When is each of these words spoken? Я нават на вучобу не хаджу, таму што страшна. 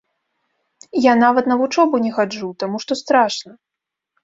Я 1.03 1.13
нават 1.23 1.51
на 1.51 1.59
вучобу 1.61 1.95
не 2.07 2.11
хаджу, 2.17 2.49
таму 2.65 2.83
што 2.87 3.01
страшна. 3.05 3.51